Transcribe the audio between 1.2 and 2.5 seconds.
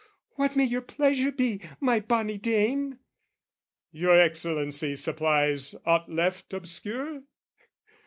be, my bonny